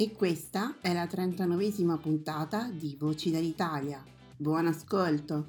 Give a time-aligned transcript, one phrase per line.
[0.00, 4.02] E questa è la 39esima puntata di Voci dall'Italia.
[4.34, 5.48] Buon ascolto!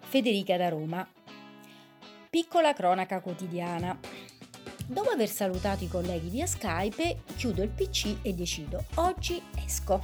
[0.00, 1.08] Federica da Roma.
[2.28, 3.96] Piccola cronaca quotidiana.
[4.88, 10.00] Dopo aver salutato i colleghi via Skype, chiudo il PC e decido, oggi esco.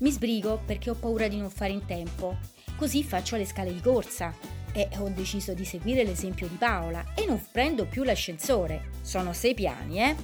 [0.00, 2.36] Mi sbrigo perché ho paura di non fare in tempo,
[2.76, 7.26] così faccio le scale di corsa, e ho deciso di seguire l'esempio di Paola e
[7.26, 8.90] non prendo più l'ascensore.
[9.02, 10.14] Sono sei piani, eh?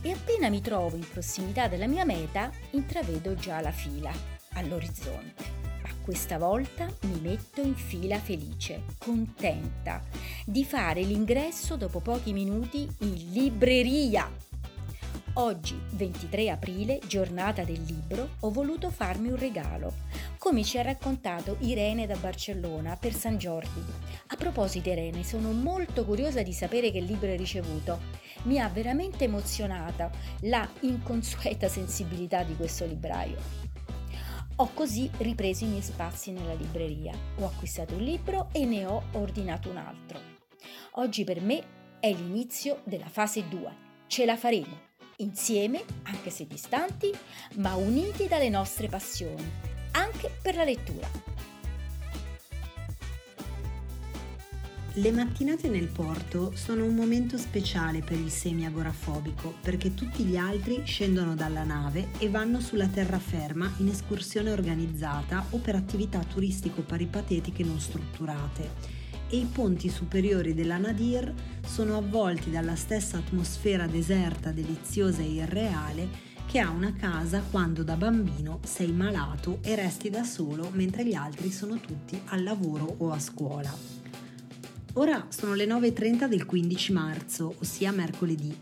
[0.00, 4.12] E appena mi trovo in prossimità della mia meta, intravedo già la fila
[4.52, 5.62] all'orizzonte.
[5.82, 10.04] Ma questa volta mi metto in fila felice, contenta
[10.46, 14.30] di fare l'ingresso dopo pochi minuti in libreria.
[15.36, 19.94] Oggi, 23 aprile, giornata del libro, ho voluto farmi un regalo,
[20.38, 23.82] come ci ha raccontato Irene da Barcellona per San Giordi.
[24.28, 27.98] A proposito Irene, sono molto curiosa di sapere che libro hai ricevuto.
[28.44, 30.08] Mi ha veramente emozionata
[30.42, 33.38] la inconsueta sensibilità di questo libraio.
[34.56, 37.12] Ho così ripreso i miei spazi nella libreria.
[37.40, 40.20] Ho acquistato un libro e ne ho ordinato un altro.
[40.92, 43.82] Oggi per me è l'inizio della fase 2.
[44.06, 47.12] Ce la faremo insieme, anche se distanti,
[47.56, 49.50] ma uniti dalle nostre passioni,
[49.92, 51.32] anche per la lettura.
[54.96, 60.82] Le mattinate nel porto sono un momento speciale per il semi-agorafobico perché tutti gli altri
[60.84, 67.80] scendono dalla nave e vanno sulla terraferma in escursione organizzata o per attività turistico-paripatetiche non
[67.80, 68.93] strutturate
[69.28, 71.32] e i ponti superiori della Nadir
[71.64, 77.96] sono avvolti dalla stessa atmosfera deserta, deliziosa e irreale che ha una casa quando da
[77.96, 83.10] bambino sei malato e resti da solo mentre gli altri sono tutti al lavoro o
[83.10, 83.74] a scuola.
[84.94, 88.56] Ora sono le 9.30 del 15 marzo, ossia mercoledì,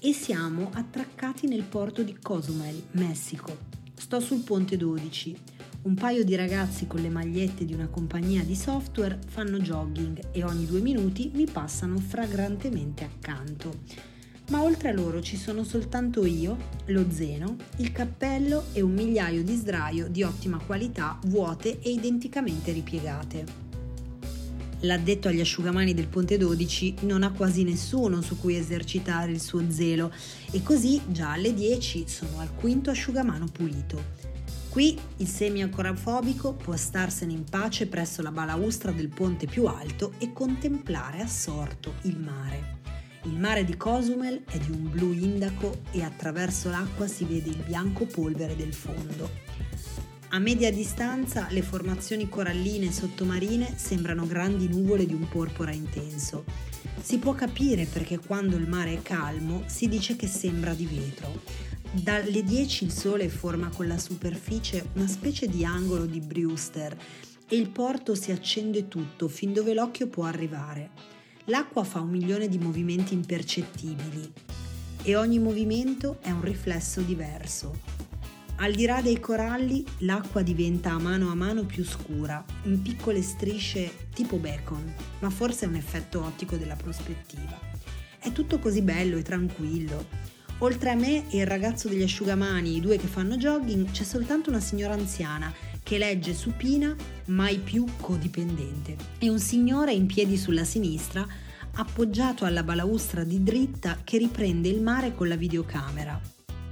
[0.00, 3.56] e siamo attraccati nel porto di Cozumel, Messico.
[3.94, 8.56] Sto sul ponte 12 un paio di ragazzi con le magliette di una compagnia di
[8.56, 13.80] software fanno jogging e ogni due minuti mi passano fragrantemente accanto.
[14.50, 16.56] Ma oltre a loro ci sono soltanto io,
[16.86, 22.72] lo zeno, il cappello e un migliaio di sdraio di ottima qualità, vuote e identicamente
[22.72, 23.66] ripiegate.
[24.82, 29.62] L'addetto agli asciugamani del Ponte 12 non ha quasi nessuno su cui esercitare il suo
[29.70, 30.12] zelo
[30.50, 34.27] e così già alle 10 sono al quinto asciugamano pulito.
[34.78, 40.32] Qui il semi-ancorafobico può starsene in pace presso la balaustra del ponte più alto e
[40.32, 42.76] contemplare assorto il mare.
[43.24, 47.60] Il mare di Cozumel è di un blu indaco e attraverso l'acqua si vede il
[47.66, 49.28] bianco polvere del fondo.
[50.28, 56.44] A media distanza le formazioni coralline sottomarine sembrano grandi nuvole di un porpora intenso.
[57.02, 61.66] Si può capire perché quando il mare è calmo si dice che sembra di vetro.
[61.90, 66.94] Dalle 10 il sole forma con la superficie una specie di angolo di Brewster
[67.48, 70.90] e il porto si accende tutto fin dove l'occhio può arrivare.
[71.46, 74.30] L'acqua fa un milione di movimenti impercettibili
[75.02, 77.96] e ogni movimento è un riflesso diverso.
[78.56, 83.22] Al di là dei coralli, l'acqua diventa a mano a mano più scura, in piccole
[83.22, 87.58] strisce tipo bacon, ma forse è un effetto ottico della prospettiva.
[88.18, 92.80] È tutto così bello e tranquillo Oltre a me e il ragazzo degli asciugamani, i
[92.80, 95.52] due che fanno jogging, c'è soltanto una signora anziana
[95.84, 96.96] che legge supina,
[97.26, 98.96] mai più codipendente.
[99.18, 101.24] E un signore in piedi sulla sinistra
[101.74, 106.20] appoggiato alla balaustra di dritta che riprende il mare con la videocamera.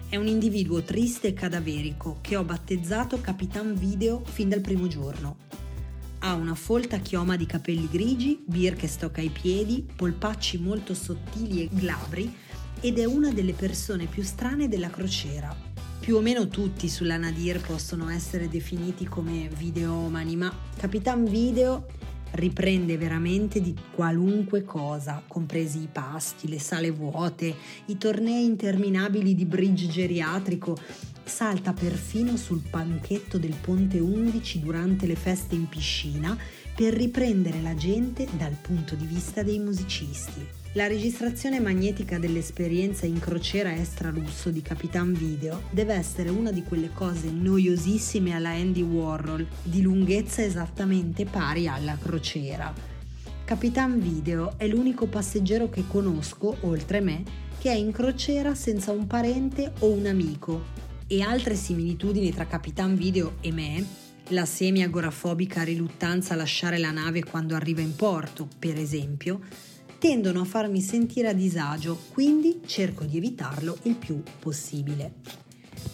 [0.09, 5.37] È un individuo triste e cadaverico che ho battezzato Capitan Video fin dal primo giorno.
[6.19, 12.45] Ha una folta chioma di capelli grigi, Birkenstock ai piedi, polpacci molto sottili e glabri
[12.81, 15.55] ed è una delle persone più strane della crociera.
[15.99, 21.87] Più o meno tutti sulla Nadir possono essere definiti come videomani, ma Capitan Video
[22.33, 27.55] riprende veramente di qualunque cosa, compresi i pasti, le sale vuote,
[27.87, 30.77] i tornei interminabili di bridge geriatrico,
[31.25, 36.37] salta perfino sul panchetto del Ponte 11 durante le feste in piscina
[36.75, 40.66] per riprendere la gente dal punto di vista dei musicisti.
[40.77, 46.63] La registrazione magnetica dell'esperienza in crociera extra lusso di Capitan Video deve essere una di
[46.63, 52.75] quelle cose noiosissime alla Andy Warhol, di lunghezza esattamente pari alla crociera.
[53.47, 57.23] Capitan Video è l'unico passeggero che conosco, oltre me,
[57.59, 60.63] che è in crociera senza un parente o un amico.
[61.07, 63.87] E altre similitudini tra Capitan Video e me
[64.29, 69.41] la semi-agorafobica riluttanza a lasciare la nave quando arriva in porto, per esempio,
[69.99, 75.15] tendono a farmi sentire a disagio, quindi cerco di evitarlo il più possibile.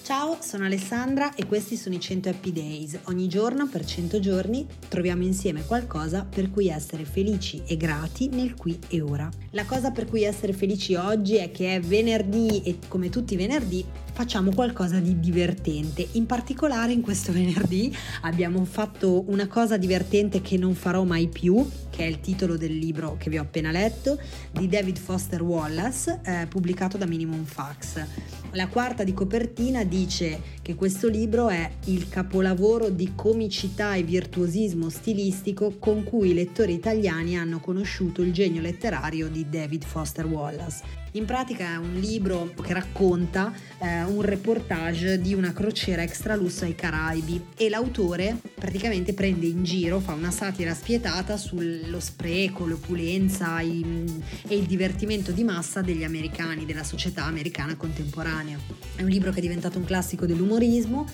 [0.03, 2.99] Ciao, sono Alessandra e questi sono i 100 Happy Days.
[3.05, 8.55] Ogni giorno per 100 giorni troviamo insieme qualcosa per cui essere felici e grati nel
[8.55, 9.29] qui e ora.
[9.51, 13.37] La cosa per cui essere felici oggi è che è venerdì e come tutti i
[13.37, 16.07] venerdì facciamo qualcosa di divertente.
[16.13, 21.67] In particolare in questo venerdì abbiamo fatto una cosa divertente che non farò mai più,
[21.91, 24.19] che è il titolo del libro che vi ho appena letto,
[24.51, 28.05] di David Foster Wallace, eh, pubblicato da Minimum Fax.
[28.53, 34.91] La quarta di copertina dice che questo libro è il capolavoro di comicità e virtuosismo
[34.91, 41.02] stilistico con cui i lettori italiani hanno conosciuto il genio letterario di David Foster Wallace.
[41.15, 46.65] In pratica è un libro che racconta eh, un reportage di una crociera extra lusso
[46.65, 53.61] ai Caraibi e l'autore praticamente prende in giro, fa una satira spietata sullo spreco, l'opulenza
[53.61, 58.59] i, e il divertimento di massa degli americani, della società americana contemporanea.
[58.97, 61.07] È un libro che è diventato un classico dell'umorismo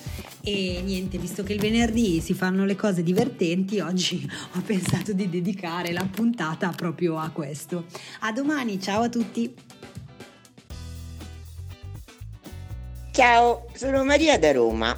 [0.43, 5.29] e niente, visto che il venerdì si fanno le cose divertenti, oggi ho pensato di
[5.29, 7.87] dedicare la puntata proprio a questo.
[8.21, 9.53] A domani, ciao a tutti!
[13.19, 14.97] Ciao, sono Maria da Roma.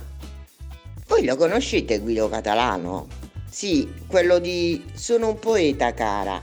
[1.09, 3.07] Voi lo conoscete Guido Catalano?
[3.49, 6.43] Sì, quello di Sono un poeta cara,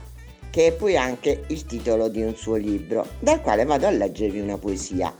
[0.49, 4.39] che è poi anche il titolo di un suo libro, dal quale vado a leggervi
[4.39, 5.13] una poesia.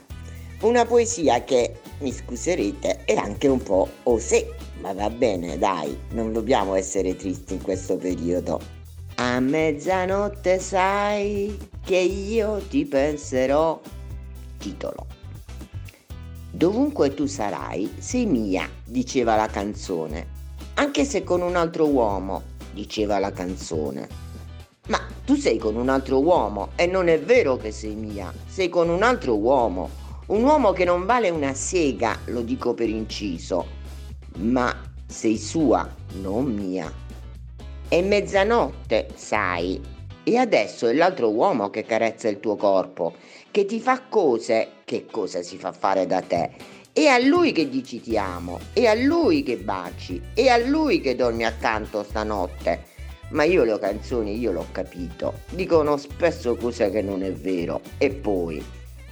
[0.62, 4.44] Una poesia che, mi scuserete, è anche un po' osè,
[4.80, 8.60] ma va bene, dai, non dobbiamo essere tristi in questo periodo.
[9.14, 13.80] A mezzanotte sai che io ti penserò.
[14.58, 15.17] Titolo.
[16.58, 20.26] Dovunque tu sarai, sei mia, diceva la canzone.
[20.74, 24.08] Anche se con un altro uomo, diceva la canzone.
[24.88, 28.68] Ma tu sei con un altro uomo e non è vero che sei mia, sei
[28.68, 29.88] con un altro uomo.
[30.26, 33.64] Un uomo che non vale una sega, lo dico per inciso,
[34.38, 34.74] ma
[35.06, 35.88] sei sua,
[36.20, 36.92] non mia.
[37.86, 39.80] È mezzanotte, sai,
[40.28, 43.14] e adesso è l'altro uomo che carezza il tuo corpo,
[43.50, 46.50] che ti fa cose, che cosa si fa fare da te.
[46.92, 51.00] È a lui che dici ti amo, è a lui che baci, è a lui
[51.00, 52.96] che dormi accanto stanotte.
[53.30, 57.80] Ma io le canzoni, io l'ho capito, dicono spesso cose che non è vero.
[57.96, 58.62] E poi,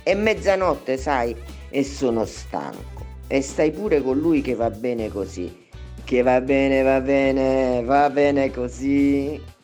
[0.02, 1.35] è mezzanotte, sai,
[1.70, 3.04] e sono stanco.
[3.26, 5.64] E stai pure con lui che va bene così.
[6.04, 9.54] Che va bene, va bene, va bene così.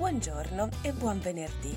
[0.00, 1.76] Buongiorno e buon venerdì.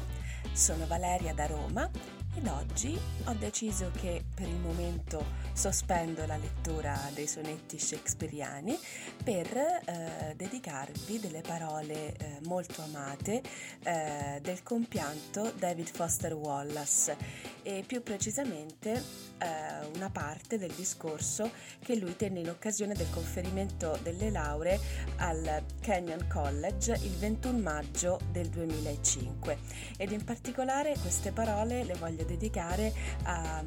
[0.53, 1.89] Sono Valeria da Roma
[2.33, 8.79] ed oggi ho deciso che per il momento sospendo la lettura dei sonetti shakespeariani
[9.21, 13.41] per eh, dedicarvi delle parole eh, molto amate
[13.83, 17.17] eh, del compianto David Foster Wallace
[17.61, 19.03] e più precisamente
[19.43, 24.79] eh, una parte del discorso che lui tenne in occasione del conferimento delle lauree
[25.17, 29.57] al Kenyon College il 21 maggio del 2005
[29.97, 33.63] ed in particolare queste parole le voglio dedicare a,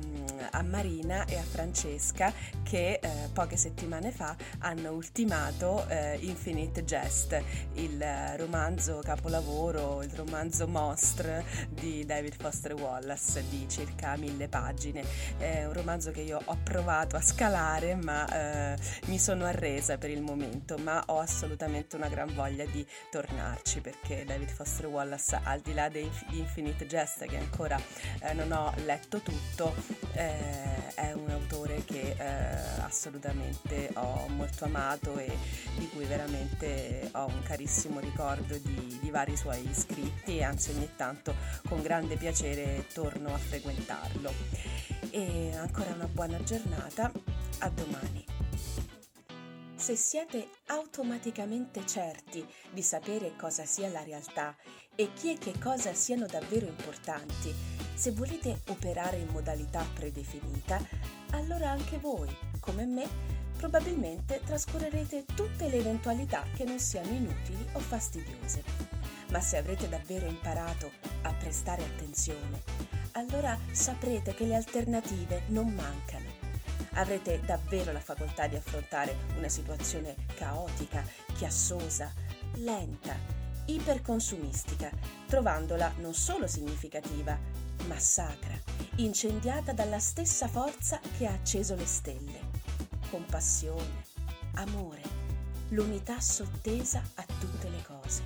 [0.50, 7.38] a Marina e a Francesca che eh, poche settimane fa hanno ultimato eh, Infinite Jest,
[7.74, 8.02] il
[8.36, 15.04] romanzo capolavoro, il romanzo mostre di David Foster Wallace di circa mille pagine.
[15.38, 18.26] È un romanzo che io ho provato a scalare ma
[18.72, 23.80] eh, mi sono arresa per il momento, ma ho assolutamente una gran voglia di tornarci
[23.80, 27.80] perché David Foster Wallace, al di là di Infinite Jest che ancora
[28.20, 29.74] eh, non ho letto tutto,
[30.12, 35.36] eh, è un autore che eh, assolutamente ho molto amato e
[35.76, 40.88] di cui veramente ho un carissimo ricordo di, di vari suoi scritti e anzi ogni
[40.96, 41.34] tanto
[41.68, 44.94] con grande piacere torno a frequentarlo.
[45.18, 47.10] E ancora una buona giornata,
[47.60, 48.22] a domani.
[49.74, 54.54] Se siete automaticamente certi di sapere cosa sia la realtà
[54.94, 57.50] e chi e che cosa siano davvero importanti,
[57.94, 60.86] se volete operare in modalità predefinita,
[61.30, 62.28] allora anche voi,
[62.60, 63.08] come me,
[63.56, 68.62] probabilmente trascorrerete tutte le eventualità che non siano inutili o fastidiose.
[69.30, 70.90] Ma se avrete davvero imparato
[71.22, 76.36] a prestare attenzione, allora saprete che le alternative non mancano
[76.96, 81.04] avrete davvero la facoltà di affrontare una situazione caotica,
[81.34, 82.12] chiassosa,
[82.54, 83.14] lenta,
[83.66, 84.90] iperconsumistica,
[85.26, 87.38] trovandola non solo significativa,
[87.86, 88.58] ma sacra,
[88.96, 92.40] incendiata dalla stessa forza che ha acceso le stelle.
[93.10, 94.04] Compassione,
[94.54, 95.02] amore,
[95.68, 98.22] l'unità sottesa a tutte le cose.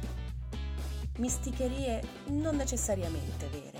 [1.19, 3.80] Misticherie non necessariamente vere.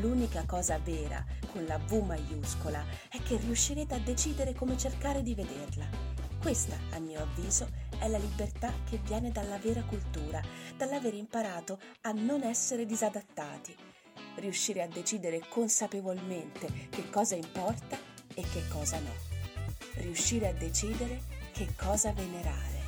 [0.00, 5.34] L'unica cosa vera con la V maiuscola è che riuscirete a decidere come cercare di
[5.34, 5.86] vederla.
[6.40, 10.40] Questa, a mio avviso, è la libertà che viene dalla vera cultura,
[10.74, 13.76] dall'aver imparato a non essere disadattati.
[14.36, 17.98] Riuscire a decidere consapevolmente che cosa importa
[18.32, 19.12] e che cosa no.
[19.96, 21.20] Riuscire a decidere
[21.52, 22.78] che cosa venerare.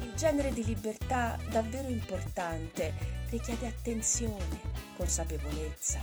[0.00, 4.60] Il genere di libertà davvero importante richiede attenzione,
[4.96, 6.00] consapevolezza,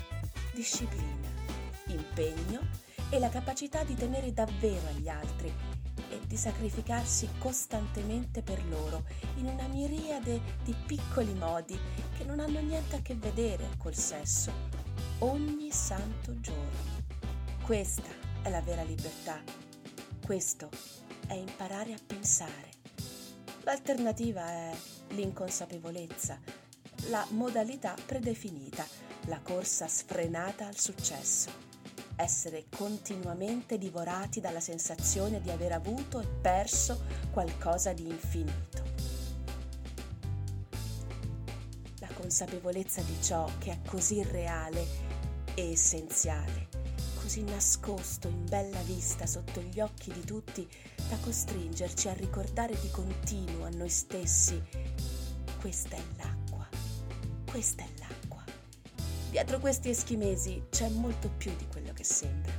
[0.53, 1.27] disciplina,
[1.87, 2.61] impegno
[3.09, 5.51] e la capacità di tenere davvero agli altri
[6.09, 9.05] e di sacrificarsi costantemente per loro
[9.37, 11.77] in una miriade di piccoli modi
[12.17, 14.51] che non hanno niente a che vedere col sesso,
[15.19, 17.03] ogni santo giorno.
[17.63, 18.09] Questa
[18.43, 19.41] è la vera libertà.
[20.23, 20.69] Questo
[21.27, 22.73] è imparare a pensare.
[23.63, 24.75] L'alternativa è
[25.09, 26.64] l'inconsapevolezza
[27.09, 28.85] la modalità predefinita,
[29.25, 31.49] la corsa sfrenata al successo.
[32.15, 38.83] Essere continuamente divorati dalla sensazione di aver avuto e perso qualcosa di infinito.
[41.99, 44.85] La consapevolezza di ciò che è così reale
[45.53, 46.69] e essenziale,
[47.21, 50.67] così nascosto in bella vista sotto gli occhi di tutti,
[51.09, 54.61] da costringerci a ricordare di continuo a noi stessi
[55.65, 56.34] questa è l'acqua
[57.55, 58.43] questa è l'acqua.
[59.29, 62.51] Dietro questi eschimesi c'è molto più di quello che sembra.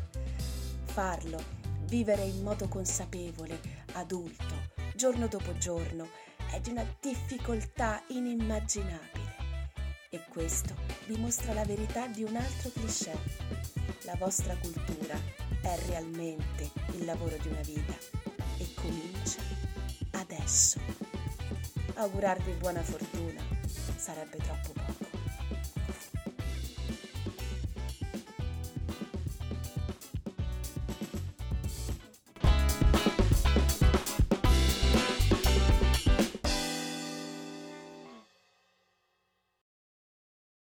[0.85, 1.39] Farlo,
[1.85, 3.61] vivere in modo consapevole,
[3.93, 4.55] adulto,
[4.95, 6.09] giorno dopo giorno,
[6.51, 9.35] è di una difficoltà inimmaginabile.
[10.09, 10.75] E questo
[11.05, 13.13] dimostra la verità di un altro cliché.
[14.05, 15.21] La vostra cultura
[15.61, 17.93] è realmente il lavoro di una vita
[18.57, 19.43] e comincia
[20.13, 20.81] adesso.
[21.97, 23.56] Augurarvi buona fortuna
[24.07, 25.06] sarebbe troppo poco.